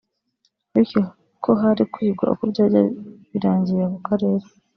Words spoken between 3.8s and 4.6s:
ku Karere